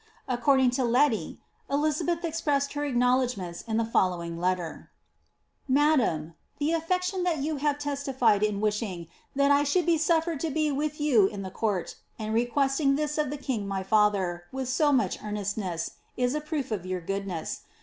[0.27, 1.39] According to Leti,
[1.69, 4.89] Elizabeth expressed her acknowledgments in the folp lowing letter:—
[5.67, 10.71] Madame, The affection that jon have testified in wishing that I should be snflered to be
[10.71, 14.91] with you in the court, and requesting this of the king my fiither, with to
[14.91, 17.61] much earnestness, is a proof of your goodness.